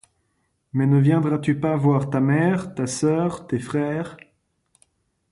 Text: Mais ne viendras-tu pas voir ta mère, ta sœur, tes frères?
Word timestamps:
Mais 0.73 0.87
ne 0.87 0.97
viendras-tu 0.99 1.59
pas 1.59 1.75
voir 1.75 2.09
ta 2.09 2.19
mère, 2.19 2.73
ta 2.73 2.87
sœur, 2.87 3.45
tes 3.45 3.59
frères? 3.59 4.17